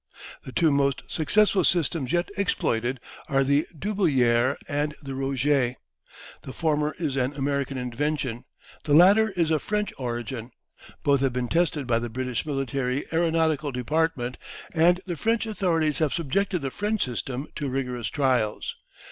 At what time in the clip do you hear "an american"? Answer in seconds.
7.17-7.77